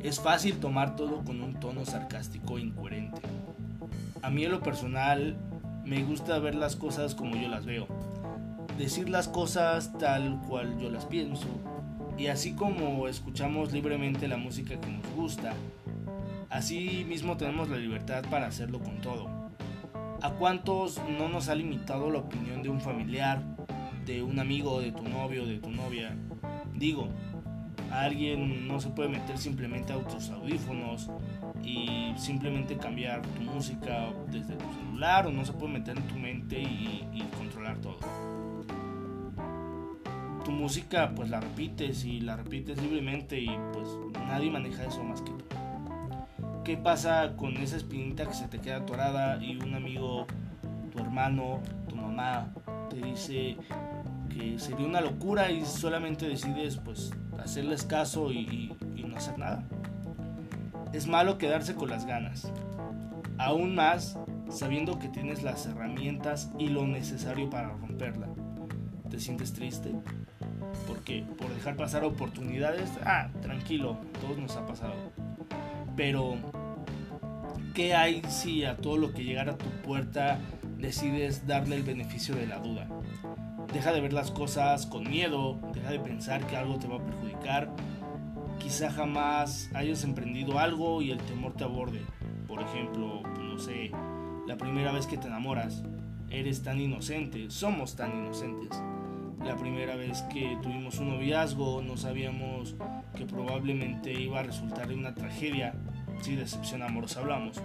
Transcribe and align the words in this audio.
Es 0.00 0.20
fácil 0.20 0.60
tomar 0.60 0.96
todo 0.96 1.24
con 1.24 1.40
un 1.40 1.58
tono 1.58 1.86
sarcástico 1.86 2.58
e 2.58 2.60
incoherente. 2.60 3.22
A 4.20 4.28
mí 4.28 4.44
en 4.44 4.50
lo 4.50 4.60
personal 4.60 5.34
me 5.86 6.04
gusta 6.04 6.38
ver 6.38 6.54
las 6.54 6.76
cosas 6.76 7.14
como 7.14 7.36
yo 7.36 7.48
las 7.48 7.64
veo, 7.64 7.86
decir 8.78 9.08
las 9.08 9.28
cosas 9.28 9.96
tal 9.98 10.40
cual 10.48 10.78
yo 10.78 10.90
las 10.90 11.06
pienso, 11.06 11.46
y 12.16 12.28
así 12.28 12.54
como 12.54 13.08
escuchamos 13.08 13.72
libremente 13.72 14.28
la 14.28 14.36
música 14.36 14.80
que 14.80 14.88
nos 14.88 15.06
gusta, 15.14 15.52
así 16.50 17.04
mismo 17.08 17.36
tenemos 17.36 17.68
la 17.68 17.76
libertad 17.76 18.24
para 18.30 18.46
hacerlo 18.46 18.80
con 18.80 19.00
todo. 19.00 19.28
¿A 20.22 20.30
cuántos 20.30 21.00
no 21.18 21.28
nos 21.28 21.48
ha 21.48 21.54
limitado 21.54 22.10
la 22.10 22.20
opinión 22.20 22.62
de 22.62 22.70
un 22.70 22.80
familiar, 22.80 23.42
de 24.06 24.22
un 24.22 24.38
amigo, 24.38 24.80
de 24.80 24.92
tu 24.92 25.02
novio, 25.02 25.44
de 25.46 25.58
tu 25.58 25.70
novia? 25.70 26.16
Digo, 26.74 27.08
alguien 27.90 28.66
no 28.66 28.80
se 28.80 28.90
puede 28.90 29.08
meter 29.08 29.36
simplemente 29.38 29.92
a 29.92 29.98
tus 29.98 30.30
audífonos 30.30 31.10
y 31.62 32.12
simplemente 32.16 32.76
cambiar 32.76 33.22
tu 33.22 33.42
música 33.42 34.12
desde 34.30 34.54
tu 34.54 34.72
celular 34.72 35.26
o 35.26 35.30
no 35.30 35.44
se 35.44 35.52
puede 35.52 35.74
meter 35.74 35.96
en 35.96 36.04
tu 36.04 36.14
mente 36.14 36.60
y 36.60 37.24
controlar 37.36 37.78
todo. 37.78 37.98
Música 40.54 41.12
pues 41.14 41.28
la 41.28 41.40
repites 41.40 42.04
y 42.04 42.20
la 42.20 42.36
repites 42.36 42.80
libremente 42.80 43.38
y 43.38 43.50
pues 43.72 43.88
nadie 44.26 44.50
maneja 44.50 44.84
eso 44.84 45.04
más 45.04 45.20
que 45.20 45.32
tú. 45.32 45.44
¿Qué 46.64 46.78
pasa 46.78 47.36
con 47.36 47.56
esa 47.58 47.76
espinita 47.76 48.26
que 48.26 48.32
se 48.32 48.48
te 48.48 48.58
queda 48.58 48.76
atorada 48.76 49.36
y 49.44 49.56
un 49.56 49.74
amigo, 49.74 50.26
tu 50.90 50.98
hermano, 51.00 51.60
tu 51.86 51.96
mamá 51.96 52.50
te 52.88 52.96
dice 52.96 53.58
que 54.30 54.58
sería 54.58 54.86
una 54.86 55.02
locura 55.02 55.50
y 55.50 55.66
solamente 55.66 56.26
decides 56.26 56.78
pues 56.78 57.10
hacerles 57.38 57.84
caso 57.84 58.32
y, 58.32 58.74
no 59.06 59.16
hacer 59.16 59.38
nada. 59.38 59.62
Es 60.94 61.06
malo 61.06 61.36
quedarse 61.36 61.74
con 61.74 61.90
las 61.90 62.06
ganas. 62.06 62.50
Aún 63.36 63.74
más 63.74 64.16
sabiendo 64.48 64.98
que 64.98 65.08
tienes 65.08 65.42
las 65.42 65.66
herramientas 65.66 66.50
y 66.58 66.68
lo 66.68 66.86
necesario 66.86 67.50
para 67.50 67.68
romperla. 67.68 68.28
¿Te 69.10 69.20
sientes 69.20 69.52
triste? 69.52 69.94
¿Por 70.86 71.00
qué? 71.00 71.24
¿Por 71.38 71.52
dejar 71.54 71.76
pasar 71.76 72.04
oportunidades? 72.04 72.90
Ah, 73.04 73.28
tranquilo, 73.42 73.98
todos 74.20 74.38
nos 74.38 74.56
ha 74.56 74.66
pasado. 74.66 74.94
Pero, 75.96 76.36
¿qué 77.74 77.94
hay 77.94 78.22
si 78.28 78.64
a 78.64 78.76
todo 78.76 78.96
lo 78.96 79.12
que 79.12 79.24
llegara 79.24 79.52
a 79.52 79.58
tu 79.58 79.68
puerta 79.82 80.38
decides 80.78 81.46
darle 81.46 81.76
el 81.76 81.82
beneficio 81.82 82.34
de 82.34 82.46
la 82.46 82.58
duda? 82.58 82.88
Deja 83.72 83.92
de 83.92 84.00
ver 84.00 84.12
las 84.12 84.30
cosas 84.30 84.86
con 84.86 85.04
miedo, 85.04 85.58
deja 85.72 85.90
de 85.90 85.98
pensar 85.98 86.46
que 86.46 86.56
algo 86.56 86.78
te 86.78 86.86
va 86.86 86.96
a 86.96 87.04
perjudicar. 87.04 87.70
Quizá 88.58 88.90
jamás 88.90 89.70
hayas 89.74 90.04
emprendido 90.04 90.58
algo 90.58 91.02
y 91.02 91.10
el 91.10 91.18
temor 91.18 91.54
te 91.54 91.64
aborde. 91.64 92.00
Por 92.46 92.62
ejemplo, 92.62 93.22
no 93.22 93.58
sé, 93.58 93.90
la 94.46 94.56
primera 94.56 94.92
vez 94.92 95.06
que 95.06 95.16
te 95.16 95.26
enamoras. 95.26 95.82
Eres 96.30 96.62
tan 96.62 96.80
inocente, 96.80 97.50
somos 97.50 97.96
tan 97.96 98.16
inocentes. 98.16 98.80
La 99.44 99.56
primera 99.56 99.94
vez 99.94 100.22
que 100.22 100.56
tuvimos 100.62 100.98
un 100.98 101.10
noviazgo 101.10 101.82
no 101.82 101.96
sabíamos 101.96 102.76
que 103.14 103.26
probablemente 103.26 104.12
iba 104.12 104.40
a 104.40 104.42
resultar 104.42 104.90
en 104.90 105.00
una 105.00 105.14
tragedia, 105.14 105.74
si 106.22 106.34
decepción 106.34 106.82
amorosa 106.82 107.20
hablamos. 107.20 107.60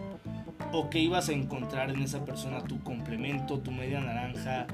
O 0.73 0.89
que 0.89 0.99
ibas 0.99 1.29
a 1.29 1.33
encontrar 1.33 1.89
en 1.89 2.01
esa 2.01 2.25
persona 2.25 2.63
tu 2.63 2.83
complemento, 2.83 3.59
tu 3.59 3.71
media 3.71 4.01
naranja, 4.01 4.67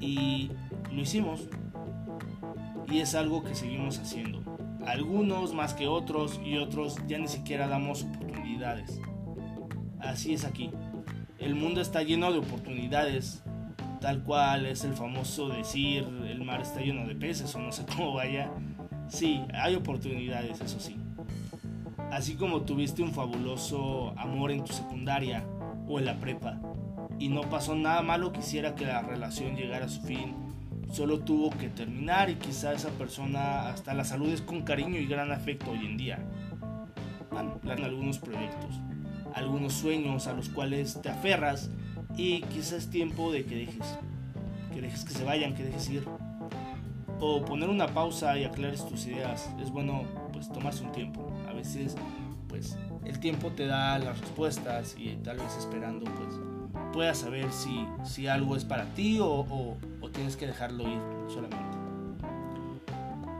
y 0.00 0.50
lo 0.92 1.02
hicimos. 1.02 1.48
Y 2.88 3.00
es 3.00 3.14
algo 3.14 3.42
que 3.42 3.54
seguimos 3.54 3.98
haciendo. 3.98 4.42
Algunos 4.86 5.54
más 5.54 5.74
que 5.74 5.88
otros 5.88 6.40
y 6.44 6.56
otros 6.56 6.96
ya 7.06 7.18
ni 7.18 7.28
siquiera 7.28 7.66
damos 7.66 8.04
oportunidades. 8.04 9.00
Así 9.98 10.34
es 10.34 10.44
aquí. 10.44 10.70
El 11.38 11.54
mundo 11.54 11.80
está 11.80 12.02
lleno 12.02 12.32
de 12.32 12.38
oportunidades, 12.38 13.42
tal 14.00 14.22
cual 14.22 14.66
es 14.66 14.84
el 14.84 14.94
famoso 14.94 15.48
decir 15.48 16.06
el 16.26 16.42
mar 16.42 16.60
está 16.62 16.80
lleno 16.80 17.06
de 17.06 17.14
peces 17.14 17.54
o 17.54 17.58
no 17.58 17.72
sé 17.72 17.84
cómo 17.96 18.14
vaya. 18.14 18.50
Sí, 19.08 19.42
hay 19.54 19.74
oportunidades, 19.74 20.60
eso 20.60 20.80
sí. 20.80 20.96
Así 22.10 22.34
como 22.34 22.62
tuviste 22.62 23.02
un 23.02 23.12
fabuloso 23.12 24.12
amor 24.16 24.50
en 24.50 24.64
tu 24.64 24.72
secundaria 24.72 25.44
o 25.86 25.98
en 25.98 26.06
la 26.06 26.16
prepa, 26.16 26.60
y 27.20 27.28
no 27.28 27.42
pasó 27.42 27.74
nada 27.74 28.02
malo, 28.02 28.32
quisiera 28.32 28.74
que 28.74 28.86
la 28.86 29.02
relación 29.02 29.54
llegara 29.54 29.84
a 29.84 29.88
su 29.88 30.00
fin. 30.00 30.34
Solo 30.90 31.20
tuvo 31.20 31.50
que 31.50 31.68
terminar 31.68 32.30
y 32.30 32.36
quizá 32.36 32.72
esa 32.72 32.88
persona 32.90 33.68
hasta 33.68 33.94
la 33.94 34.04
saludes 34.04 34.40
con 34.40 34.62
cariño 34.62 34.98
y 34.98 35.06
gran 35.06 35.30
afecto 35.30 35.70
hoy 35.70 35.86
en 35.86 35.96
día. 35.98 36.18
Bueno, 37.30 37.60
algunos 37.84 38.18
proyectos, 38.18 38.80
algunos 39.34 39.74
sueños 39.74 40.26
a 40.26 40.32
los 40.32 40.48
cuales 40.48 41.00
te 41.02 41.10
aferras 41.10 41.70
y 42.16 42.42
quizás 42.42 42.72
es 42.72 42.90
tiempo 42.90 43.32
de 43.32 43.44
que 43.44 43.56
dejes, 43.56 43.98
que 44.72 44.80
dejes 44.80 45.04
que 45.04 45.12
se 45.12 45.24
vayan, 45.24 45.54
que 45.54 45.64
dejes 45.64 45.88
ir. 45.90 46.04
O 47.20 47.44
poner 47.44 47.68
una 47.68 47.86
pausa 47.86 48.38
y 48.38 48.44
aclares 48.44 48.86
tus 48.86 49.06
ideas. 49.06 49.50
Es 49.60 49.70
bueno 49.70 50.04
pues 50.32 50.50
tomarse 50.50 50.84
un 50.84 50.92
tiempo. 50.92 51.30
A 51.48 51.52
veces 51.52 51.96
pues 52.48 52.76
el 53.04 53.20
tiempo 53.20 53.50
te 53.50 53.66
da 53.66 53.98
las 53.98 54.20
respuestas 54.20 54.96
y 54.98 55.16
tal 55.16 55.38
vez 55.38 55.56
esperando 55.56 56.04
pues 56.04 56.34
puedas 56.92 57.18
saber 57.18 57.50
si, 57.52 57.86
si 58.04 58.26
algo 58.26 58.56
es 58.56 58.64
para 58.64 58.84
ti 58.94 59.18
o, 59.20 59.28
o, 59.28 59.76
tienes 60.12 60.36
que 60.36 60.46
dejarlo 60.46 60.88
ir 60.88 60.98
solamente. 61.28 61.66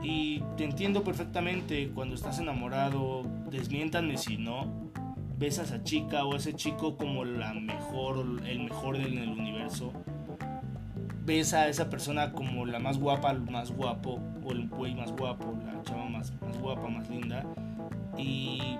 Y 0.01 0.41
te 0.57 0.63
entiendo 0.63 1.03
perfectamente 1.03 1.91
cuando 1.93 2.15
estás 2.15 2.39
enamorado, 2.39 3.23
desmiéntanme 3.51 4.17
si 4.17 4.37
no, 4.37 4.91
ves 5.41 5.57
a 5.57 5.63
esa 5.63 5.83
chica 5.83 6.23
o 6.23 6.35
ese 6.35 6.53
chico 6.53 6.95
como 6.97 7.25
la 7.25 7.51
mejor, 7.55 8.23
el 8.45 8.59
mejor 8.59 8.95
en 8.95 9.17
el 9.17 9.29
universo. 9.29 9.91
Ves 11.25 11.55
a 11.55 11.67
esa 11.67 11.89
persona 11.89 12.31
como 12.31 12.67
la 12.67 12.77
más 12.77 12.99
guapa, 12.99 13.31
el 13.31 13.41
más 13.41 13.71
guapo, 13.71 14.19
o 14.43 14.51
el 14.51 14.69
güey 14.69 14.93
más 14.93 15.11
guapo, 15.11 15.57
la 15.65 15.81
chava 15.81 16.07
más, 16.07 16.31
más 16.41 16.59
guapa, 16.59 16.87
más 16.87 17.09
linda. 17.09 17.43
Y 18.19 18.77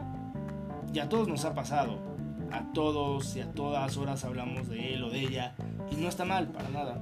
ya 0.92 1.06
a 1.06 1.10
todos 1.10 1.28
nos 1.28 1.46
ha 1.46 1.56
pasado 1.56 1.98
a 2.52 2.72
todos 2.74 3.36
y 3.38 3.42
a 3.42 3.52
todas 3.52 3.98
horas 3.98 4.24
hablamos 4.26 4.68
de 4.68 4.94
él 4.94 5.04
o 5.04 5.10
de 5.10 5.22
ella 5.22 5.56
y 5.90 5.96
no 5.96 6.10
está 6.10 6.26
mal 6.26 6.50
para 6.50 6.70
nada. 6.70 7.02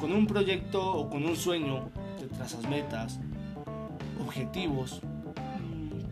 Con 0.00 0.12
un 0.12 0.26
proyecto 0.26 0.94
o 0.94 1.10
con 1.10 1.26
un 1.26 1.36
sueño 1.36 1.90
te 2.18 2.26
trazas 2.26 2.66
metas, 2.68 3.20
objetivos, 4.18 5.02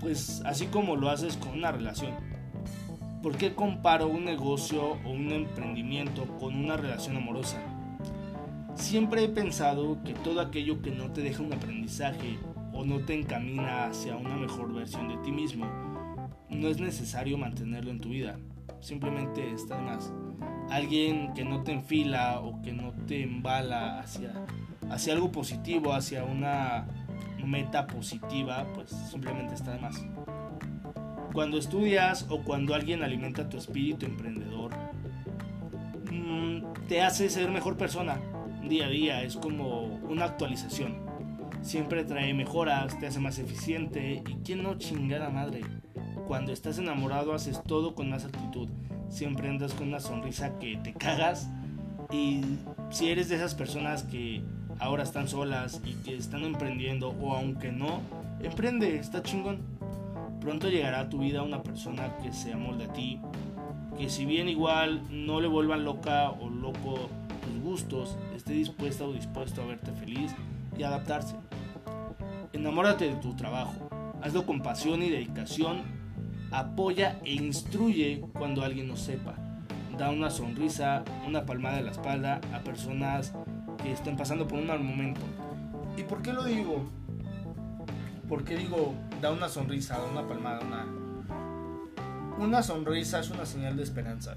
pues 0.00 0.42
así 0.44 0.66
como 0.66 0.96
lo 0.96 1.08
haces 1.08 1.38
con 1.38 1.52
una 1.52 1.72
relación. 1.72 2.33
¿Por 3.24 3.38
qué 3.38 3.54
comparo 3.54 4.06
un 4.06 4.26
negocio 4.26 4.98
o 5.02 5.10
un 5.10 5.32
emprendimiento 5.32 6.26
con 6.38 6.54
una 6.54 6.76
relación 6.76 7.16
amorosa? 7.16 7.58
Siempre 8.74 9.24
he 9.24 9.28
pensado 9.30 9.96
que 10.04 10.12
todo 10.12 10.42
aquello 10.42 10.82
que 10.82 10.90
no 10.90 11.10
te 11.10 11.22
deja 11.22 11.42
un 11.42 11.54
aprendizaje 11.54 12.38
o 12.74 12.84
no 12.84 12.98
te 12.98 13.14
encamina 13.14 13.86
hacia 13.86 14.18
una 14.18 14.36
mejor 14.36 14.74
versión 14.74 15.08
de 15.08 15.16
ti 15.24 15.32
mismo 15.32 15.64
no 16.50 16.68
es 16.68 16.78
necesario 16.78 17.38
mantenerlo 17.38 17.92
en 17.92 18.00
tu 18.02 18.10
vida. 18.10 18.38
Simplemente 18.80 19.52
está 19.52 19.78
más. 19.78 20.12
Alguien 20.68 21.32
que 21.32 21.46
no 21.46 21.62
te 21.62 21.72
enfila 21.72 22.40
o 22.40 22.60
que 22.60 22.74
no 22.74 22.92
te 23.06 23.22
embala 23.22 24.00
hacia, 24.00 24.34
hacia 24.90 25.14
algo 25.14 25.32
positivo, 25.32 25.94
hacia 25.94 26.24
una 26.24 26.86
meta 27.42 27.86
positiva, 27.86 28.70
pues 28.74 28.90
simplemente 28.90 29.54
está 29.54 29.72
de 29.72 29.80
más. 29.80 30.04
Cuando 31.34 31.58
estudias 31.58 32.26
o 32.30 32.42
cuando 32.42 32.76
alguien 32.76 33.02
alimenta 33.02 33.48
tu 33.48 33.58
espíritu 33.58 34.06
emprendedor, 34.06 34.70
mm, 36.12 36.86
te 36.86 37.02
hace 37.02 37.28
ser 37.28 37.50
mejor 37.50 37.76
persona 37.76 38.20
día 38.62 38.86
a 38.86 38.88
día. 38.88 39.22
Es 39.24 39.36
como 39.36 39.86
una 40.08 40.26
actualización. 40.26 40.94
Siempre 41.60 42.04
trae 42.04 42.32
mejoras, 42.34 42.96
te 43.00 43.08
hace 43.08 43.18
más 43.18 43.40
eficiente 43.40 44.22
y 44.24 44.36
quién 44.44 44.62
no 44.62 44.78
chingada 44.78 45.28
madre 45.28 45.62
cuando 46.28 46.52
estás 46.52 46.78
enamorado 46.78 47.34
haces 47.34 47.60
todo 47.64 47.96
con 47.96 48.10
más 48.10 48.24
actitud. 48.24 48.68
Siempre 49.08 49.48
andas 49.48 49.74
con 49.74 49.88
una 49.88 49.98
sonrisa 49.98 50.56
que 50.60 50.76
te 50.76 50.92
cagas. 50.92 51.50
Y 52.12 52.42
si 52.90 53.10
eres 53.10 53.28
de 53.28 53.36
esas 53.36 53.56
personas 53.56 54.04
que 54.04 54.44
ahora 54.78 55.02
están 55.02 55.26
solas 55.26 55.80
y 55.84 55.94
que 55.94 56.16
están 56.16 56.44
emprendiendo 56.44 57.10
o 57.10 57.34
aunque 57.34 57.72
no, 57.72 58.02
emprende, 58.40 58.96
está 58.96 59.20
chingón. 59.22 59.73
Pronto 60.44 60.68
llegará 60.68 61.00
a 61.00 61.08
tu 61.08 61.20
vida 61.20 61.42
una 61.42 61.62
persona 61.62 62.18
que 62.18 62.30
se 62.30 62.52
amolde 62.52 62.84
a 62.84 62.92
ti, 62.92 63.18
que 63.96 64.10
si 64.10 64.26
bien 64.26 64.46
igual 64.46 65.00
no 65.10 65.40
le 65.40 65.48
vuelvan 65.48 65.86
loca 65.86 66.32
o 66.32 66.50
loco 66.50 67.08
tus 67.42 67.62
gustos, 67.62 68.18
esté 68.36 68.52
dispuesta 68.52 69.04
o 69.04 69.12
dispuesto 69.14 69.62
a 69.62 69.66
verte 69.66 69.90
feliz 69.92 70.34
y 70.76 70.82
adaptarse. 70.82 71.34
Enamórate 72.52 73.08
de 73.08 73.16
tu 73.16 73.34
trabajo, 73.34 73.88
hazlo 74.20 74.44
con 74.44 74.60
pasión 74.60 75.02
y 75.02 75.08
dedicación, 75.08 75.80
apoya 76.50 77.18
e 77.24 77.32
instruye 77.32 78.22
cuando 78.34 78.62
alguien 78.62 78.86
no 78.86 78.98
sepa, 78.98 79.36
da 79.96 80.10
una 80.10 80.28
sonrisa, 80.28 81.04
una 81.26 81.46
palmada 81.46 81.78
de 81.78 81.84
la 81.84 81.92
espalda 81.92 82.42
a 82.52 82.58
personas 82.58 83.32
que 83.82 83.92
estén 83.92 84.18
pasando 84.18 84.46
por 84.46 84.58
un 84.58 84.66
mal 84.66 84.80
momento. 84.80 85.22
¿Y 85.96 86.02
por 86.02 86.20
qué 86.20 86.34
lo 86.34 86.44
digo? 86.44 86.84
Porque 88.28 88.56
digo, 88.56 88.94
da 89.20 89.30
una 89.30 89.48
sonrisa, 89.48 89.98
da 89.98 90.04
una 90.04 90.26
palmada, 90.26 90.60
una... 90.60 90.86
Una 92.38 92.62
sonrisa 92.62 93.20
es 93.20 93.30
una 93.30 93.46
señal 93.46 93.76
de 93.76 93.84
esperanza. 93.84 94.34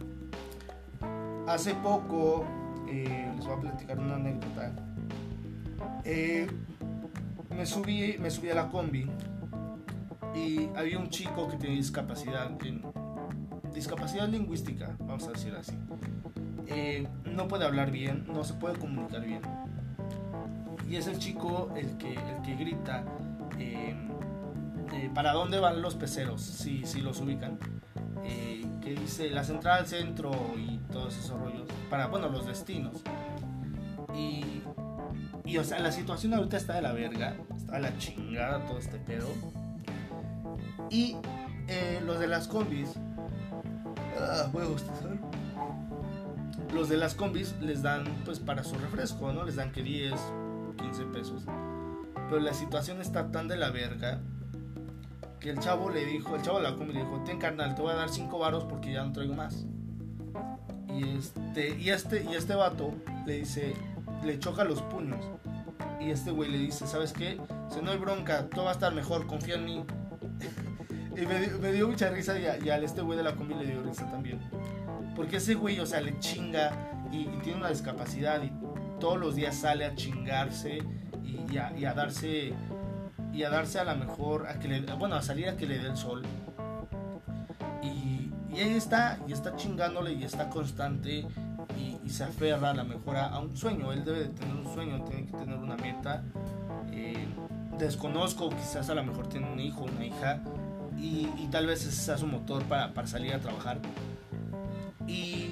Hace 1.48 1.74
poco, 1.76 2.46
eh, 2.88 3.32
les 3.36 3.46
voy 3.46 3.56
a 3.56 3.60
platicar 3.60 4.00
una 4.00 4.16
anécdota. 4.16 4.72
Eh, 6.04 6.48
me, 7.56 7.66
subí, 7.66 8.18
me 8.20 8.30
subí 8.30 8.50
a 8.50 8.56
la 8.56 8.70
combi 8.70 9.10
y 10.36 10.70
había 10.76 11.00
un 11.00 11.10
chico 11.10 11.48
que 11.48 11.58
tenía 11.58 11.76
discapacidad, 11.76 12.52
discapacidad 13.74 14.30
lingüística, 14.30 14.96
vamos 15.00 15.28
a 15.28 15.32
decir 15.32 15.56
así. 15.56 15.74
Eh, 16.68 17.08
no 17.26 17.48
puede 17.48 17.66
hablar 17.66 17.92
bien, 17.92 18.26
no 18.28 18.44
se 18.44 18.54
puede 18.54 18.78
comunicar 18.78 19.26
bien. 19.26 19.42
Y 20.88 20.96
es 20.98 21.08
el 21.08 21.18
chico 21.18 21.72
el 21.76 21.98
que, 21.98 22.14
el 22.14 22.42
que 22.44 22.56
grita 22.56 23.04
em, 23.60 24.10
eh, 24.94 25.12
para 25.14 25.34
dónde 25.34 25.60
van 25.60 25.82
los 25.82 25.96
peceros, 25.96 26.42
si, 26.42 26.86
si 26.86 27.02
los 27.02 27.20
ubican. 27.22 27.60
Eh, 28.24 28.66
que 28.82 28.96
dice 28.96 29.30
la 29.30 29.44
central, 29.44 29.86
centro 29.86 30.32
y 30.58 30.80
todos 30.92 31.18
esos 31.18 31.40
rollos. 31.40 31.68
Para, 31.90 32.08
bueno, 32.08 32.30
los 32.30 32.46
destinos. 32.46 33.02
Y, 34.16 34.62
y 35.46 35.58
o 35.58 35.64
sea, 35.64 35.80
la 35.80 35.92
situación 35.92 36.34
ahorita 36.34 36.58
está 36.58 36.74
de 36.74 36.82
la 36.82 36.94
verga, 36.94 37.36
está 37.56 37.74
de 37.74 37.82
la 37.82 37.98
chingada 37.98 38.66
todo 38.66 38.78
este 38.78 38.98
pedo. 38.98 39.28
Y 40.90 41.16
los 42.06 42.20
de 42.20 42.28
las 42.28 42.48
combis, 42.48 42.94
ah, 44.20 44.50
los 46.74 46.90
de 46.90 46.98
las 46.98 47.16
combis 47.16 47.56
les 47.62 47.82
dan 47.82 48.06
pues 48.26 48.40
para 48.40 48.64
su 48.64 48.76
refresco, 48.76 49.32
¿no? 49.34 49.44
Les 49.44 49.56
dan 49.56 49.72
que 49.72 49.84
10, 49.84 50.14
15 50.78 51.04
pesos. 51.06 51.44
Pero 52.30 52.42
la 52.42 52.54
situación 52.54 53.02
está 53.02 53.32
tan 53.32 53.48
de 53.48 53.58
la 53.58 53.70
verga 53.70 54.22
que 55.40 55.50
el 55.50 55.60
chavo 55.60 55.90
le 55.90 56.06
dijo, 56.06 56.36
el 56.36 56.42
chavo 56.42 56.58
de 56.58 56.64
la 56.64 56.76
combi 56.76 56.94
le 56.94 57.00
dijo, 57.00 57.24
ten 57.26 57.40
carnal, 57.40 57.76
te 57.76 57.82
voy 57.82 57.92
a 57.92 57.96
dar 57.96 58.10
5 58.10 58.38
varos 58.40 58.64
porque 58.66 58.92
ya 58.92 59.04
no 59.04 59.14
traigo 59.14 59.34
más. 59.34 59.66
Y 60.90 61.18
este, 61.18 61.78
y 61.78 61.90
este, 61.90 62.24
y 62.24 62.36
este 62.36 62.56
vato 62.56 62.94
le 63.26 63.40
dice, 63.40 63.76
le 64.24 64.40
choca 64.40 64.64
los 64.64 64.82
puños. 64.84 65.24
Y 66.00 66.12
este 66.12 66.32
güey 66.32 66.50
le 66.52 66.58
dice, 66.58 66.88
¿sabes 66.88 67.14
qué? 67.14 67.40
Si 67.70 67.82
no 67.82 67.92
hay 67.92 67.98
bronca, 67.98 68.48
todo 68.50 68.66
va 68.66 68.72
a 68.72 68.74
estar 68.74 68.94
mejor, 68.94 69.28
confía 69.28 69.56
en 69.56 69.66
mí. 69.66 69.86
y 71.18 71.26
me, 71.26 71.72
dio 71.72 71.88
mucha 71.88 72.10
risa 72.10 72.40
y, 72.40 72.46
a, 72.46 72.58
y 72.58 72.70
al 72.70 72.84
este 72.84 73.02
güey 73.02 73.18
de 73.18 73.24
la 73.24 73.36
combi 73.36 73.54
le 73.56 73.66
dio 73.66 73.82
risa 73.84 74.10
también. 74.10 74.40
Porque 75.16 75.38
ese 75.38 75.56
güey, 75.56 75.80
o 75.80 75.86
sea, 75.86 76.02
le 76.02 76.20
chinga 76.20 76.72
y, 77.12 77.26
tiene 77.44 77.60
una 77.60 77.70
discapacidad 77.70 78.42
y 78.44 78.52
todos 79.00 79.20
los 79.20 79.36
días 79.36 79.56
sale 79.56 79.86
a 79.86 79.96
chingarse 79.96 80.80
y, 81.28 81.58
a, 81.58 81.94
darse 81.94 82.54
y 83.34 83.44
a 83.44 83.50
darse 83.50 83.80
a 83.80 83.84
la 83.84 83.96
mejor, 83.96 84.48
a 84.48 84.60
que 84.60 84.68
le, 84.68 84.82
bueno, 84.94 85.16
a 85.16 85.22
salir 85.22 85.50
a 85.50 85.58
que 85.58 85.66
le 85.66 85.80
dé 85.80 85.90
el 85.90 85.98
sol. 85.98 86.24
Y, 87.84 88.32
y 88.54 88.60
ahí 88.60 88.74
está, 88.74 89.20
y 89.28 89.34
está 89.34 89.56
chingándole 89.56 90.14
y 90.14 90.24
está 90.24 90.50
constante 90.50 91.26
y, 91.78 92.10
se 92.10 92.24
aferra 92.24 92.70
a 92.70 92.74
la 92.74 92.86
mejor 92.86 93.18
a, 93.18 93.38
un 93.40 93.56
sueño. 93.58 93.92
Él 93.92 94.06
debe 94.06 94.20
de 94.20 94.30
tener 94.30 94.56
un 94.56 94.74
sueño, 94.74 95.04
tiene 95.04 95.26
que 95.26 95.34
tener 95.34 95.58
una 95.58 95.76
meta. 95.76 96.24
Eh, 96.92 97.28
desconozco, 97.78 98.50
quizás 98.50 98.90
a 98.90 98.96
lo 98.96 99.04
mejor 99.04 99.28
tiene 99.28 99.52
un 99.52 99.60
hijo, 99.60 99.84
una 99.84 100.06
hija, 100.06 100.42
y, 100.98 101.30
y 101.38 101.48
tal 101.52 101.68
vez 101.68 101.86
ese 101.86 101.92
sea 101.92 102.18
su 102.18 102.26
motor 102.26 102.64
para, 102.64 102.94
para 102.94 103.08
salir 103.08 103.34
a 103.34 103.40
trabajar. 103.40 103.80
Y, 105.06 105.47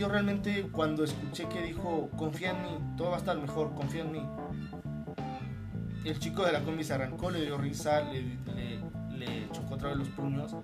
yo 0.00 0.08
realmente 0.08 0.66
cuando 0.72 1.04
escuché 1.04 1.46
que 1.50 1.60
dijo, 1.60 2.08
confía 2.16 2.52
en 2.52 2.62
mí, 2.62 2.96
todo 2.96 3.10
va 3.10 3.16
a 3.16 3.18
estar 3.18 3.38
mejor, 3.38 3.74
confía 3.74 4.00
en 4.00 4.12
mí. 4.12 4.26
El 6.06 6.18
chico 6.18 6.42
de 6.42 6.52
la 6.52 6.62
combi 6.62 6.82
se 6.82 6.94
arrancó, 6.94 7.30
le 7.30 7.42
dio 7.42 7.58
risa, 7.58 8.00
le, 8.00 9.48
chocó 9.52 9.74
otra 9.74 9.90
vez 9.90 9.98
los 9.98 10.08
puños. 10.08 10.56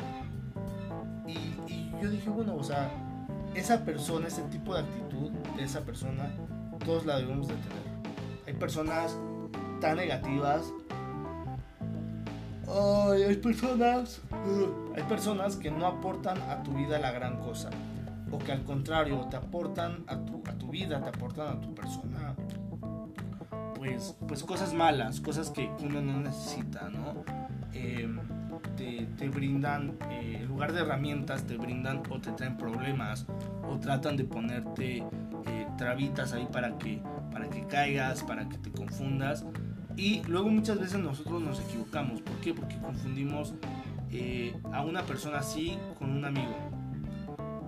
Y, 1.26 1.92
yo 2.00 2.08
dije, 2.08 2.30
bueno, 2.30 2.56
o 2.56 2.64
sea, 2.64 2.90
esa 3.54 3.84
persona, 3.84 4.28
ese 4.28 4.40
tipo 4.44 4.72
de 4.72 4.80
actitud 4.80 5.30
de 5.54 5.64
esa 5.64 5.82
persona, 5.82 6.30
todos 6.82 7.04
la 7.04 7.18
debemos 7.18 7.46
de 7.46 7.54
tener. 7.56 8.46
Hay 8.46 8.54
personas 8.54 9.18
tan 9.82 9.98
negativas 9.98 10.72
Ay, 12.68 13.22
hay 13.22 13.36
personas. 13.36 14.22
Hay 14.96 15.02
personas 15.02 15.56
que 15.56 15.70
no 15.70 15.86
aportan 15.86 16.40
a 16.50 16.62
tu 16.62 16.72
vida 16.72 16.98
la 16.98 17.12
gran 17.12 17.38
cosa. 17.38 17.68
O 18.30 18.38
que 18.38 18.52
al 18.52 18.64
contrario, 18.64 19.26
te 19.30 19.36
aportan 19.36 20.04
a 20.06 20.16
tu, 20.24 20.42
a 20.46 20.52
tu 20.52 20.68
vida, 20.68 21.00
te 21.00 21.08
aportan 21.08 21.56
a 21.56 21.60
tu 21.60 21.74
persona. 21.74 22.34
Pues, 23.76 24.16
pues 24.26 24.42
cosas 24.42 24.74
malas, 24.74 25.20
cosas 25.20 25.50
que 25.50 25.70
uno 25.80 26.00
no 26.00 26.20
necesita, 26.20 26.88
¿no? 26.90 27.24
Em, 27.72 28.18
te, 28.76 29.06
te, 29.16 29.28
brindan, 29.28 29.96
eh, 30.10 30.38
en 30.40 30.48
lugar 30.48 30.72
de 30.72 30.80
herramientas, 30.80 31.44
te 31.44 31.56
brindan 31.56 32.02
o 32.10 32.20
te 32.20 32.32
traen 32.32 32.56
problemas 32.56 33.26
o 33.62 33.78
tratan 33.78 34.16
de 34.16 34.24
ponerte 34.24 34.98
eh, 34.98 35.66
trabitas 35.78 36.32
ahí 36.32 36.48
para 36.50 36.76
que, 36.78 37.00
para 37.30 37.48
que 37.48 37.66
caigas, 37.66 38.22
para 38.24 38.48
que 38.48 38.58
te 38.58 38.70
confundas 38.72 39.44
y 39.96 40.22
luego 40.24 40.50
muchas 40.50 40.78
veces 40.78 40.98
nosotros 40.98 41.42
nos 41.42 41.60
equivocamos. 41.60 42.20
¿Por 42.20 42.36
qué? 42.36 42.52
Porque 42.52 42.76
confundimos 42.78 43.54
eh, 44.12 44.54
a 44.72 44.82
una 44.82 45.02
persona 45.02 45.38
así 45.38 45.78
con 45.98 46.10
un 46.10 46.24
amigo. 46.24 46.54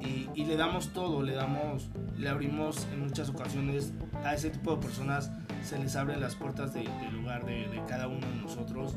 Y, 0.01 0.45
le 0.45 0.57
damos 0.57 0.93
todo, 0.93 1.23
le 1.23 1.35
damos, 1.35 1.91
le 2.17 2.29
abrimos 2.29 2.87
en 2.93 3.01
muchas 3.01 3.29
ocasiones 3.29 3.93
a 4.25 4.35
ese 4.35 4.51
tipo 4.51 4.77
de 4.77 4.83
personas, 4.83 5.31
se 5.63 5.79
les 5.79 5.97
abren 5.97 6.21
las 6.21 6.37
puertas 6.37 6.73
del 6.73 6.89
lugar 7.13 7.45
de, 7.45 7.83
cada 7.89 8.09
uno 8.09 8.27
de 8.27 8.37
nosotros. 8.37 8.97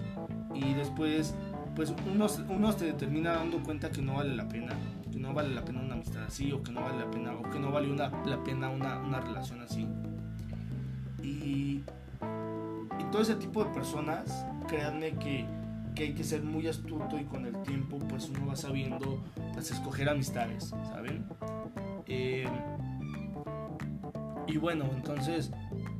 Y 0.54 0.74
después, 0.74 1.34
pues 1.76 1.94
unos 2.06 2.78
te 2.78 2.94
termina 2.94 3.34
dando 3.34 3.62
cuenta 3.64 3.90
que 3.90 4.02
no 4.02 4.16
vale 4.16 4.36
la 4.36 4.48
pena, 4.48 4.74
que 5.12 5.20
no 5.20 5.34
vale 5.34 5.50
la 5.50 5.66
pena 5.66 5.82
una 5.82 5.96
amistad 5.96 6.24
así, 6.24 6.52
o 6.52 6.62
que 6.62 6.72
no 6.72 6.82
vale 6.82 7.00
la 7.00 7.12
pena, 7.12 7.34
o 7.34 7.50
que 7.50 7.60
no 7.60 7.72
vale 7.72 7.92
una, 7.92 8.10
la 8.26 8.44
pena 8.44 8.70
una, 8.70 9.00
una 9.00 9.20
relación 9.20 9.62
así. 9.62 9.88
Y 11.24 11.84
todo 13.12 13.22
ese 13.22 13.36
tipo 13.36 13.64
de 13.64 13.72
personas, 13.72 14.46
créanme 14.68 15.12
que, 15.18 15.46
que, 15.96 16.04
hay 16.04 16.14
que 16.14 16.24
ser 16.24 16.44
muy 16.44 16.68
astuto 16.68 17.20
y 17.20 17.26
con 17.26 17.46
el 17.46 17.62
tiempo 17.64 18.00
pues 18.00 18.30
uno 18.30 18.48
va 18.48 18.56
sabiendo 18.56 19.22
pues 19.54 19.72
escoger 19.72 20.10
amistades, 20.10 20.74
¿saben? 20.90 21.26
Eh, 22.08 22.48
y 24.48 24.58
bueno, 24.58 24.86
entonces 24.94 25.52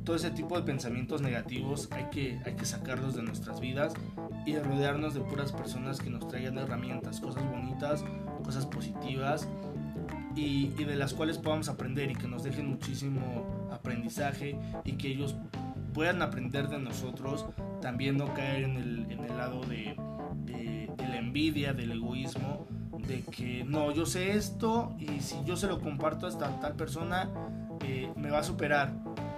todo 0.04 0.16
ese 0.16 0.30
tipo 0.30 0.56
de 0.56 0.62
pensamientos 0.64 1.22
negativos 1.22 1.88
hay 1.92 2.04
que, 2.10 2.40
hay 2.44 2.54
que 2.54 2.64
sacarlos 2.64 3.14
de 3.14 3.22
nuestras 3.22 3.60
vidas 3.60 3.94
y 4.44 4.56
rodearnos 4.56 5.14
de 5.14 5.20
puras 5.20 5.52
personas 5.52 6.00
que 6.00 6.10
nos 6.10 6.26
traigan 6.28 6.58
herramientas, 6.58 7.20
cosas 7.20 7.44
bonitas, 7.50 8.04
cosas 8.42 8.66
positivas 8.66 9.48
y, 10.34 10.68
de 10.68 10.96
las 10.96 11.14
cuales 11.14 11.38
podamos 11.38 11.68
aprender 11.68 12.10
y 12.10 12.14
que 12.14 12.26
nos 12.26 12.42
dejen 12.42 12.68
muchísimo 12.68 13.68
aprendizaje 13.70 14.58
y 14.84 14.92
que 14.92 15.08
ellos 15.08 15.36
puedan 15.92 16.22
aprender 16.22 16.68
de 16.68 16.78
nosotros, 16.78 17.46
también 17.80 18.16
no 18.16 18.32
caer 18.34 18.64
en 18.64 18.76
el, 18.76 19.36
lado 19.36 19.60
de, 19.62 19.96
la 20.98 21.16
envidia, 21.16 21.72
del 21.72 21.92
egoísmo, 21.92 22.66
de 23.06 23.22
que 23.22 23.64
no, 23.64 23.90
yo 23.92 24.06
sé 24.06 24.32
esto 24.32 24.94
y 24.98 25.20
si 25.20 25.36
yo 25.44 25.56
se 25.56 25.66
lo 25.66 25.80
comparto 25.80 26.26
a 26.26 26.28
esta 26.28 26.60
tal 26.60 26.74
persona, 26.74 27.28
eh, 27.84 28.10
me 28.16 28.30
va 28.30 28.38
a 28.38 28.42
superar 28.42 28.92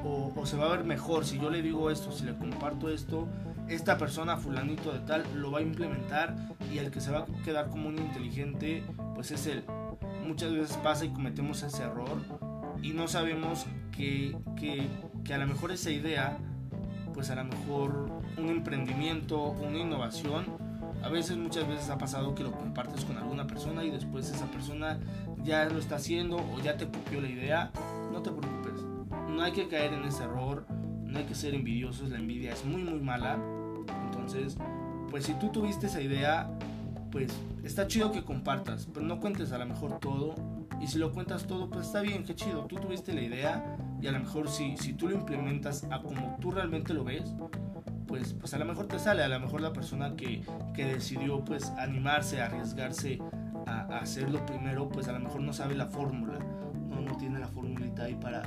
o, 0.04 0.32
o, 0.36 0.46
se 0.46 0.56
va 0.56 0.66
a 0.66 0.76
ver 0.76 0.84
mejor. 0.84 1.24
Si 1.24 1.38
yo 1.38 1.50
le 1.50 1.62
digo 1.62 1.90
esto, 1.90 2.12
si 2.12 2.24
le 2.24 2.34
comparto 2.34 2.88
esto, 2.88 3.26
esta 3.68 3.96
persona, 3.96 4.36
fulanito 4.36 4.92
de 4.92 5.00
tal, 5.00 5.24
lo 5.34 5.50
va 5.50 5.60
a 5.60 5.62
implementar 5.62 6.34
y 6.72 6.78
el 6.78 6.90
que 6.90 7.00
se 7.00 7.10
va 7.10 7.20
a 7.20 7.26
quedar 7.44 7.68
como 7.70 7.88
un 7.88 7.98
inteligente, 7.98 8.84
pues 9.14 9.30
es 9.30 9.46
él. 9.46 9.64
Muchas 10.26 10.52
veces 10.52 10.76
pasa 10.78 11.04
y 11.04 11.10
cometemos 11.10 11.62
ese 11.62 11.82
error 11.82 12.18
y 12.82 12.92
no 12.92 13.08
sabemos 13.08 13.66
que, 13.92 14.36
que 14.56 14.88
que 15.24 15.34
a 15.34 15.38
lo 15.38 15.46
mejor 15.46 15.72
esa 15.72 15.90
idea, 15.90 16.36
pues 17.14 17.30
a 17.30 17.34
lo 17.34 17.44
mejor 17.44 18.10
un 18.36 18.50
emprendimiento, 18.50 19.42
una 19.42 19.78
innovación, 19.78 20.44
a 21.04 21.08
veces, 21.10 21.36
muchas 21.36 21.68
veces 21.68 21.90
ha 21.90 21.98
pasado 21.98 22.34
que 22.34 22.42
lo 22.42 22.50
compartes 22.50 23.04
con 23.04 23.18
alguna 23.18 23.46
persona 23.46 23.84
y 23.84 23.90
después 23.90 24.30
esa 24.30 24.46
persona 24.46 24.98
ya 25.42 25.66
lo 25.66 25.78
está 25.78 25.96
haciendo 25.96 26.36
o 26.36 26.60
ya 26.62 26.78
te 26.78 26.86
copió 26.86 27.20
la 27.20 27.28
idea. 27.28 27.70
No 28.10 28.22
te 28.22 28.30
preocupes, 28.30 28.82
no 29.28 29.42
hay 29.42 29.52
que 29.52 29.68
caer 29.68 29.92
en 29.92 30.04
ese 30.04 30.24
error, 30.24 30.66
no 31.04 31.18
hay 31.18 31.24
que 31.24 31.34
ser 31.34 31.54
envidiosos, 31.54 32.08
la 32.08 32.16
envidia 32.16 32.52
es 32.52 32.64
muy 32.64 32.82
muy 32.82 33.00
mala. 33.00 33.38
Entonces, 34.06 34.56
pues 35.10 35.26
si 35.26 35.34
tú 35.34 35.50
tuviste 35.50 35.86
esa 35.86 36.00
idea, 36.00 36.50
pues 37.10 37.32
está 37.62 37.86
chido 37.86 38.10
que 38.10 38.24
compartas, 38.24 38.88
pero 38.92 39.04
no 39.04 39.20
cuentes 39.20 39.52
a 39.52 39.58
lo 39.58 39.66
mejor 39.66 39.98
todo. 40.00 40.34
Y 40.80 40.86
si 40.86 40.98
lo 40.98 41.12
cuentas 41.12 41.46
todo, 41.46 41.68
pues 41.68 41.86
está 41.86 42.00
bien, 42.00 42.24
qué 42.24 42.34
chido, 42.34 42.64
tú 42.66 42.76
tuviste 42.76 43.12
la 43.12 43.20
idea 43.20 43.76
y 44.00 44.06
a 44.06 44.12
lo 44.12 44.20
mejor 44.20 44.48
si, 44.48 44.76
si 44.78 44.94
tú 44.94 45.08
lo 45.08 45.14
implementas 45.14 45.84
a 45.90 46.00
como 46.00 46.36
tú 46.40 46.50
realmente 46.50 46.92
lo 46.94 47.04
ves, 47.04 47.34
pues, 48.06 48.34
pues 48.34 48.54
a 48.54 48.58
lo 48.58 48.64
mejor 48.64 48.86
te 48.86 48.98
sale, 48.98 49.22
a 49.22 49.28
lo 49.28 49.40
mejor 49.40 49.60
la 49.60 49.72
persona 49.72 50.14
que, 50.16 50.42
que 50.74 50.84
decidió 50.84 51.44
pues 51.44 51.70
animarse, 51.78 52.40
arriesgarse 52.40 53.20
a, 53.66 53.98
hacerlo 53.98 54.44
primero, 54.46 54.88
pues 54.88 55.08
a 55.08 55.12
lo 55.12 55.20
mejor 55.20 55.40
no 55.40 55.52
sabe 55.52 55.74
la 55.74 55.86
fórmula, 55.86 56.38
no, 56.88 57.00
no 57.00 57.16
tiene 57.16 57.38
la 57.38 57.48
formulita 57.48 58.04
ahí 58.04 58.14
para, 58.14 58.42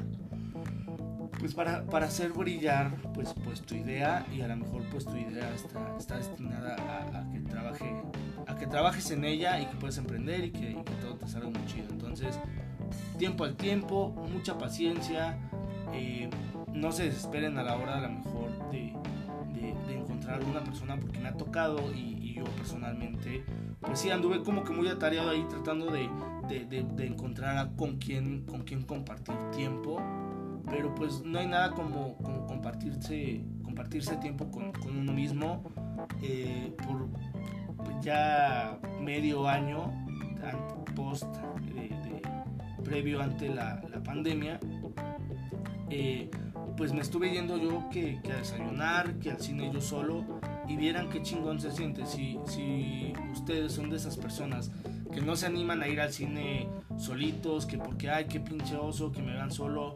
pues 1.40 1.54
para, 1.54 1.86
para, 1.86 2.08
hacer 2.08 2.32
brillar 2.32 2.96
pues, 3.14 3.34
pues 3.44 3.62
tu 3.62 3.76
idea 3.76 4.26
y 4.34 4.42
a 4.42 4.48
lo 4.48 4.58
mejor 4.58 4.84
pues 4.90 5.06
tu 5.06 5.16
idea 5.16 5.54
está, 5.54 5.96
está 5.98 6.18
destinada 6.18 6.76
a, 7.14 7.32
que 7.32 7.40
trabaje 7.40 8.04
a 8.48 8.56
que 8.56 8.66
trabajes 8.66 9.12
en 9.12 9.26
ella 9.26 9.60
y 9.60 9.66
que 9.66 9.76
puedas 9.76 9.98
emprender 9.98 10.46
y 10.46 10.52
que, 10.52 10.82
todo 11.02 11.16
te 11.16 11.28
salga 11.28 11.50
muy 11.50 11.66
chido. 11.66 11.88
Entonces 11.90 12.40
tiempo 13.18 13.44
al 13.44 13.56
tiempo 13.56 14.16
mucha 14.32 14.58
paciencia 14.58 15.38
eh, 15.94 16.30
no 16.74 16.92
se 16.92 17.04
desesperen 17.04 17.58
a 17.58 17.64
la 17.64 17.76
hora 17.76 17.98
a 17.98 18.02
lo 18.02 18.10
mejor 18.10 18.72
de 18.72 18.94
encontrar 20.28 20.40
alguna 20.42 20.64
persona 20.64 20.98
porque 20.98 21.20
me 21.20 21.30
ha 21.30 21.34
tocado 21.34 21.94
y, 21.94 22.18
y, 22.22 22.34
yo 22.34 22.44
personalmente 22.44 23.44
pues 23.82 24.00
sí 24.00 24.12
anduve 24.12 24.44
como 24.44 24.64
que 24.64 24.74
muy 24.74 24.88
atareado 24.88 25.30
ahí 25.30 25.46
tratando 25.50 25.92
de, 25.92 26.10
de, 26.48 26.84
de 26.84 27.06
encontrar 27.06 27.76
con 27.76 27.98
quién 27.98 28.46
con 28.46 28.64
quién 28.64 28.84
compartir 28.84 29.36
tiempo 29.56 30.02
pero 30.70 30.94
pues 30.94 31.24
no 31.24 31.40
hay 31.40 31.48
nada 31.48 31.72
como, 31.72 32.18
como 32.18 32.46
compartirse, 32.46 33.42
compartirse 33.64 34.18
tiempo 34.18 34.52
con, 34.52 34.74
con 34.74 34.98
uno 34.98 35.14
mismo 35.14 35.64
eh, 36.22 36.74
por 36.86 37.08
ya 38.02 38.78
medio 39.02 39.48
año 39.48 39.92
post 40.96 41.26
de, 41.74 41.90
de, 41.90 42.22
previo 42.84 43.22
ante 43.22 43.50
la, 43.50 43.82
la 43.90 44.04
pandemia 44.04 44.60
eh, 45.90 46.30
pues 46.78 46.94
me 46.94 47.02
estuve 47.02 47.32
yendo 47.32 47.58
yo 47.58 47.90
que, 47.92 48.22
que, 48.24 48.32
a 48.32 48.38
desayunar 48.38 49.16
que 49.16 49.32
al 49.32 49.42
cine 49.42 49.70
yo 49.74 49.82
solo 49.82 50.24
y 50.68 50.78
vieran 50.78 51.10
qué 51.10 51.22
chingón 51.22 51.60
se 51.60 51.72
siente 51.72 52.06
si, 52.06 52.40
si 52.46 53.14
ustedes 53.34 53.74
son 53.74 53.90
de 53.90 53.98
esas 53.98 54.16
personas 54.16 54.72
que 55.12 55.22
no 55.22 55.36
se 55.36 55.48
animan 55.48 55.82
a 55.82 55.88
ir 55.88 56.00
al 56.00 56.14
cine 56.14 56.70
solitos 56.98 57.66
que 57.66 57.78
porque 57.78 58.10
ay 58.10 58.26
qué 58.26 58.40
pinche 58.40 58.76
oso 58.76 59.12
que 59.12 59.22
me 59.22 59.34
vean 59.34 59.52
solo 59.52 59.94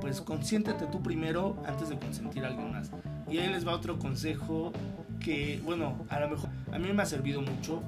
pues 0.00 0.20
consiéntete 0.20 0.86
tú 0.86 1.02
primero 1.02 1.56
antes 1.66 1.90
de 1.90 1.98
consentir 1.98 2.44
a 2.44 2.48
alguien 2.48 2.72
más. 2.72 2.90
Y 3.28 3.38
ahí 3.38 3.48
les 3.48 3.66
va 3.66 3.74
otro 3.74 3.98
consejo 3.98 4.72
que, 5.20 5.60
bueno, 5.64 5.94
a 6.08 6.20
lo 6.20 6.30
mejor 6.30 6.50
a 6.72 6.78
mí 6.78 6.92
me 6.92 7.02
ha 7.02 7.06
servido 7.06 7.42
mucho. 7.42 7.82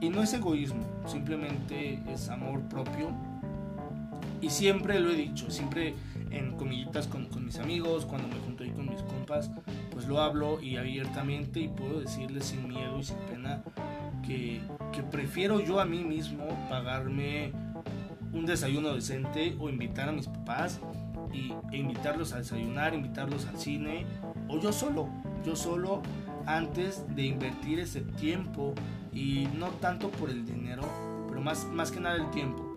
Y 0.00 0.08
no 0.10 0.22
es 0.22 0.32
egoísmo, 0.32 0.82
simplemente 1.06 2.02
es 2.12 2.28
amor 2.28 2.60
propio. 2.62 3.10
Y 4.40 4.50
siempre 4.50 4.98
lo 4.98 5.10
he 5.10 5.14
dicho, 5.14 5.50
siempre 5.50 5.94
en 6.30 6.56
comillitas 6.56 7.06
con, 7.06 7.28
mis 7.44 7.58
amigos, 7.58 8.06
cuando 8.06 8.28
me 8.28 8.36
junto 8.36 8.64
ahí 8.64 8.70
con 8.70 8.88
mis 8.88 9.02
compas, 9.02 9.50
pues 9.92 10.06
lo 10.06 10.20
hablo 10.20 10.60
y 10.60 10.76
abiertamente 10.76 11.60
y 11.60 11.68
puedo 11.68 12.00
decirles 12.00 12.46
sin 12.46 12.68
miedo 12.68 12.98
y 12.98 13.04
sin 13.04 13.16
pena 13.28 13.62
que, 14.26 14.60
que 14.92 15.02
prefiero 15.02 15.60
yo 15.60 15.80
a 15.80 15.84
mí 15.84 16.04
mismo 16.04 16.46
pagarme 16.68 17.52
un 18.32 18.46
desayuno 18.46 18.94
decente 18.94 19.56
o 19.58 19.68
invitar 19.68 20.08
a 20.08 20.12
mis 20.12 20.28
papás 20.28 20.80
y, 21.32 21.52
e 21.72 21.78
invitarlos 21.78 22.32
a 22.32 22.38
desayunar, 22.38 22.94
invitarlos 22.94 23.46
al 23.46 23.58
cine, 23.58 24.06
o 24.48 24.58
yo 24.58 24.72
solo, 24.72 25.08
yo 25.44 25.56
solo 25.56 26.02
antes 26.46 27.04
de 27.14 27.26
invertir 27.26 27.80
ese 27.80 28.00
tiempo 28.00 28.74
y 29.12 29.48
no 29.56 29.68
tanto 29.68 30.10
por 30.10 30.30
el 30.30 30.44
dinero, 30.44 30.82
pero 31.28 31.40
más, 31.40 31.66
más 31.66 31.90
que 31.90 32.00
nada 32.00 32.16
el 32.16 32.30
tiempo. 32.30 32.69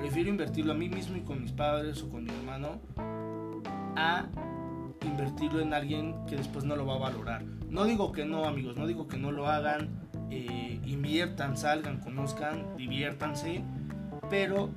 Prefiero 0.00 0.30
invertirlo 0.30 0.72
a 0.72 0.74
mí 0.74 0.88
mismo 0.88 1.18
y 1.18 1.20
con 1.20 1.42
mis 1.42 1.52
padres 1.52 2.02
o 2.02 2.08
con 2.08 2.24
mi 2.24 2.30
hermano 2.30 2.80
a 3.96 4.24
invertirlo 5.02 5.60
en 5.60 5.74
alguien 5.74 6.24
que 6.26 6.36
después 6.36 6.64
no 6.64 6.74
lo 6.74 6.86
va 6.86 6.94
a 6.94 6.98
valorar. 6.98 7.44
No 7.68 7.84
digo 7.84 8.10
que 8.10 8.24
no, 8.24 8.46
amigos, 8.46 8.78
no 8.78 8.86
digo 8.86 9.08
que 9.08 9.18
no 9.18 9.30
lo 9.30 9.46
hagan, 9.46 9.90
eh, 10.30 10.80
inviertan, 10.86 11.54
salgan, 11.58 12.00
conozcan, 12.00 12.78
diviértanse, 12.78 13.62
pero 14.30 14.70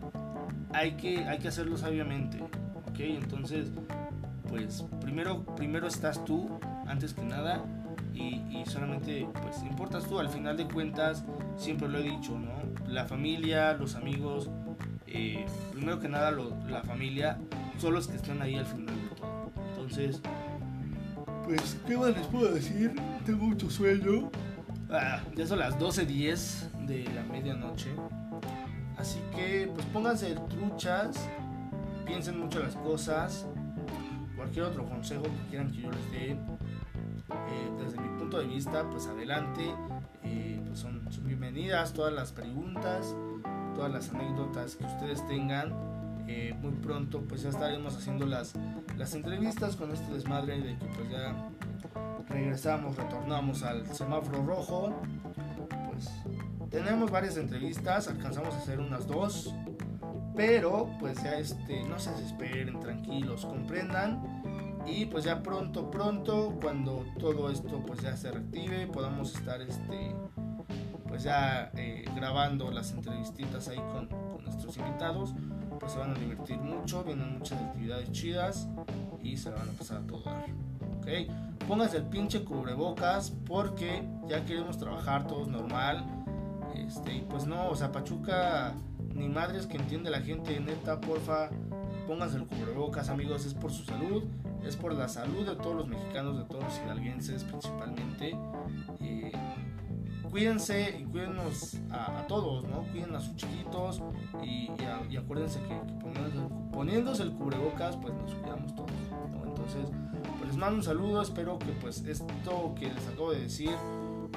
hay 0.74 0.98
que, 0.98 1.20
hay 1.20 1.40
que 1.40 1.48
hacerlo 1.48 1.78
sabiamente. 1.78 2.42
¿ok? 2.42 3.00
Entonces, 3.00 3.72
pues 4.50 4.86
primero, 5.00 5.46
primero 5.56 5.88
estás 5.88 6.26
tú, 6.26 6.60
antes 6.86 7.14
que 7.14 7.24
nada, 7.24 7.64
y, 8.14 8.42
y, 8.50 8.64
solamente, 8.66 9.26
pues 9.42 9.64
importas 9.64 10.06
tú, 10.06 10.20
al 10.20 10.28
final 10.28 10.58
de 10.58 10.68
cuentas, 10.68 11.24
siempre 11.56 11.88
lo 11.88 12.00
he 12.00 12.04
dicho, 12.04 12.38
¿no? 12.38 12.52
La 12.88 13.06
familia, 13.06 13.74
los 13.74 13.96
amigos, 13.96 14.52
eh, 15.14 15.46
primero 15.72 16.00
que 16.00 16.10
nada 16.10 16.32
lo, 16.32 16.56
la 16.68 16.84
familia, 16.84 17.40
son 17.78 17.94
los 17.94 18.08
que 18.08 18.18
están 18.18 18.42
ahí 18.42 18.56
al 18.56 18.66
final 18.66 18.96
de 18.96 19.16
todo. 19.16 19.52
Entonces, 19.70 20.22
pues, 21.46 21.78
¿qué 21.88 21.98
más 21.98 22.16
les 22.16 22.28
puedo 22.28 22.54
decir? 22.54 22.94
Tengo 23.26 23.46
mucho 23.46 23.70
sueño. 23.70 24.30
Ah, 24.90 25.22
ya 25.36 25.48
son 25.48 25.60
las 25.60 25.80
12.10 25.80 26.86
de 26.86 27.06
la 27.14 27.24
medianoche. 27.24 27.90
Así 28.98 29.20
que, 29.36 29.70
pues 29.74 29.86
pónganse 29.88 30.36
truchas 30.50 31.30
piensen 32.06 32.40
mucho 32.40 32.60
las 32.60 32.76
cosas, 32.76 33.48
cualquier 34.36 34.66
otro 34.66 34.86
consejo 34.86 35.24
que 35.24 35.50
quieran 35.50 35.72
que 35.72 35.82
yo 35.82 35.92
les 35.92 36.12
dé, 36.12 36.32
eh, 36.32 36.38
desde 37.80 38.00
mi 38.00 38.20
punto 38.20 38.40
de 38.40 38.46
vista, 38.46 38.88
pues 38.90 39.08
adelante, 39.08 39.64
eh, 40.24 40.62
pues 40.66 40.80
son, 40.80 41.02
son, 41.12 41.26
bienvenidas 41.26 41.94
todas 41.94 42.14
las 42.14 42.32
preguntas, 42.32 43.16
todas 43.76 43.92
las 43.92 44.10
anécdotas 44.10 44.76
que 44.76 44.86
ustedes 44.86 45.26
tengan. 45.28 45.74
Eh, 46.28 46.56
muy 46.62 46.72
pronto 46.72 47.22
pues 47.28 47.44
ya 47.44 47.50
estaremos 47.50 47.98
haciendo 47.98 48.26
las, 48.26 48.54
las 48.98 49.14
entrevistas 49.14 49.76
con 49.76 49.92
este 49.92 50.14
desmadre 50.14 50.62
de 50.62 50.78
que 50.78 50.86
pues 50.86 51.10
ya 51.10 51.36
regresamos, 52.30 52.96
retornamos 52.96 53.64
al 53.64 53.86
semáforo 53.94 54.46
rojo. 54.46 54.94
Pues 55.90 56.10
tenemos 56.70 57.12
varias 57.12 57.38
entrevistas, 57.38 58.08
alcanzamos 58.08 58.54
a 58.56 58.58
hacer 58.58 58.80
unas 58.80 59.06
dos 59.06 59.54
pero 60.36 60.90
pues 61.00 61.22
ya 61.24 61.38
este, 61.38 61.84
no 61.84 62.00
se 62.00 62.12
desesperen, 62.12 62.80
tranquilos, 62.80 63.46
comprendan. 63.46 64.42
Y 64.86 65.06
pues 65.06 65.24
ya 65.24 65.42
pronto, 65.42 65.90
pronto, 65.90 66.58
cuando 66.62 67.06
todo 67.20 67.50
esto 67.50 67.82
pues 67.86 68.02
ya 68.02 68.18
se 68.18 68.32
reactive, 68.32 68.88
podamos 68.88 69.34
estar 69.36 69.62
este, 69.62 70.14
pues 71.14 71.22
ya 71.22 71.70
eh, 71.78 72.06
grabando 72.16 72.72
las 72.72 72.92
entrevistitas 72.92 73.68
ahí 73.68 73.78
con, 73.78 74.10
nuestros 74.44 74.76
invitados. 74.78 75.36
Pues 75.80 75.92
se 75.92 76.00
van 76.00 76.10
a 76.10 76.14
divertir 76.16 76.58
mucho, 76.58 77.04
vienen 77.04 77.38
muchas 77.38 77.62
actividades 77.62 78.12
chidas 78.12 78.68
y 79.22 79.38
se 79.38 79.52
la 79.52 79.58
van 79.58 79.70
a 79.70 79.74
pasar 79.74 79.98
a 80.02 80.08
todo 80.08 80.24
dar. 80.24 80.46
Pónganse 81.68 81.98
el 81.98 82.06
pinche 82.06 82.44
cubrebocas 82.44 83.30
porque 83.46 84.04
ya 84.28 84.44
queremos 84.44 84.80
trabajar 84.80 85.28
todos 85.28 85.48
normal. 85.48 86.04
Este, 86.74 87.18
y 87.18 87.22
pues 87.30 87.46
no, 87.46 87.70
o 87.70 87.76
sea, 87.76 87.92
Pachuca 87.92 88.74
ni 89.14 89.30
madres 89.30 89.68
que 89.68 89.78
entiende 89.78 90.10
la 90.10 90.20
gente, 90.20 90.60
neta, 90.60 91.00
porfa, 91.00 91.52
pónganse 92.08 92.38
el 92.38 92.48
cubrebocas, 92.48 93.10
amigos, 93.10 93.46
es 93.46 93.54
por 93.54 93.72
su 93.72 93.84
salud, 93.84 94.24
es 94.66 94.76
por 94.76 94.96
la 94.96 95.08
salud 95.08 95.46
de 95.48 95.56
todos 95.58 95.76
los 95.76 95.88
mexicanos, 95.88 96.40
de 96.40 96.46
todos 96.46 96.64
los 96.64 96.82
hidalguenses 96.84 97.44
principalmente. 97.44 98.36
Eh, 99.00 99.32
cuídense 100.34 100.98
y 101.00 101.04
cuídenos 101.04 101.78
a, 101.92 102.26
todos, 102.28 102.64
¿no? 102.68 102.82
Cuiden 102.92 103.16
a 103.16 103.20
sus 103.20 103.36
chiquitos 103.36 104.02
y, 104.44 104.68
acuérdense 105.16 105.60
que, 105.60 105.80
poniéndose, 106.74 107.22
el 107.22 107.34
cubrebocas, 107.34 107.96
pues 107.98 108.16
nos 108.16 108.34
cuidamos 108.34 108.76
todos. 108.76 108.90
Entonces, 109.46 109.92
pues 110.40 110.48
les 110.48 110.58
mando 110.58 110.78
un 110.78 110.84
saludo, 110.84 111.22
espero 111.22 111.60
que 111.60 111.72
pues 111.74 112.04
esto 112.08 112.74
que 112.80 112.92
les 112.92 113.08
acabo 113.10 113.32
de 113.32 113.42
decir, 113.42 113.70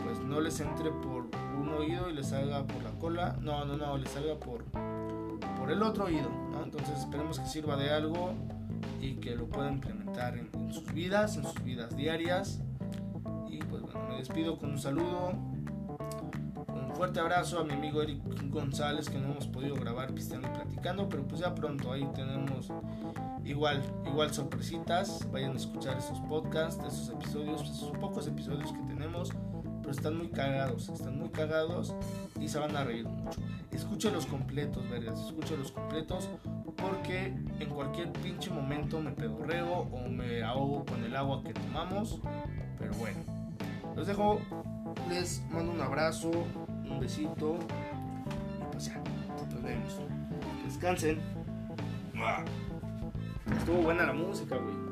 pues 0.05 0.19
no 0.21 0.43
les 0.43 0.61
entre 0.61 0.91
por 0.91 1.31
un 1.59 1.71
oído 1.71 2.11
y 2.11 2.13
les 2.13 2.29
salga 2.29 2.67
por 2.67 2.83
la 2.83 2.91
cola. 2.91 3.39
No, 3.41 3.65
no, 3.65 3.79
no, 3.79 3.97
les 3.97 4.11
salga 4.11 4.39
por, 4.39 4.65
por 4.65 5.71
el 5.71 5.83
otro 5.83 6.05
oído. 6.05 6.29
Entonces 6.63 6.99
esperemos 6.99 7.41
que 7.41 7.47
sirva 7.47 7.75
de 7.77 7.89
algo 7.89 8.35
y 9.01 9.15
que 9.15 9.35
lo 9.35 9.47
puedan 9.47 9.77
implementar 9.77 10.37
en, 10.37 10.51
en, 10.53 10.75
sus 10.75 10.93
vidas, 10.93 11.39
en 11.39 11.45
sus 11.45 11.65
vidas 11.65 11.97
diarias. 11.97 12.61
Y 13.49 13.61
pues 13.61 13.81
bueno, 13.81 14.07
me 14.11 14.17
despido 14.19 14.59
con 14.59 14.73
un 14.73 14.79
saludo. 14.79 15.56
Fuerte 16.97 17.21
abrazo 17.21 17.61
a 17.61 17.65
mi 17.65 17.75
amigo 17.75 18.01
Eric 18.01 18.23
González 18.49 19.11
que 19.11 19.19
no 19.19 19.33
hemos 19.33 19.47
podido 19.47 19.75
grabar 19.77 20.15
pisteando 20.15 20.49
y 20.49 20.51
platicando, 20.51 21.09
pero 21.11 21.29
pues 21.29 21.43
ya 21.43 21.55
pronto 21.55 21.93
ahí 21.93 22.09
tenemos 22.15 22.73
igual, 23.45 23.83
igual 24.07 24.33
sorpresitas. 24.33 25.31
Vayan 25.31 25.53
a 25.53 25.57
escuchar 25.57 25.99
esos 25.99 26.19
podcasts, 26.21 26.83
esos 26.87 27.11
episodios, 27.11 27.61
esos 27.63 27.91
pocos 27.99 28.27
episodios 28.27 28.73
que 28.73 28.81
tenemos 28.89 29.31
pero 29.87 29.95
están 29.95 30.17
muy 30.17 30.29
cagados, 30.29 30.89
están 30.89 31.17
muy 31.17 31.29
cagados 31.29 31.95
y 32.41 32.49
se 32.49 32.59
van 32.59 32.75
a 32.75 32.83
reír 32.83 33.07
mucho. 33.07 33.41
Escúchelos 33.71 34.27
completos, 34.27 34.89
vergas, 34.91 35.21
escúchelos 35.21 35.71
completos 35.71 36.29
porque 36.77 37.27
en 37.61 37.69
cualquier 37.69 38.11
pinche 38.15 38.51
momento 38.51 39.01
me 39.01 39.13
pedorreo 39.13 39.83
o 39.93 40.09
me 40.09 40.43
ahogo 40.43 40.85
con 40.87 41.05
el 41.05 41.15
agua 41.15 41.43
que 41.45 41.53
tomamos, 41.53 42.19
pero 42.81 42.95
bueno. 42.95 43.21
Los 43.95 44.09
dejo, 44.09 44.41
les 45.09 45.43
mando 45.53 45.71
un 45.71 45.81
abrazo, 45.81 46.33
un 46.91 47.01
besito 47.01 47.59
y 48.59 48.73
pues 48.73 48.87
ya, 48.87 49.03
nos 49.53 49.63
vemos. 49.63 50.01
Descansen. 50.65 51.21
Estuvo 53.59 53.83
buena 53.83 54.07
la 54.07 54.13
música, 54.13 54.57
güey. 54.57 54.86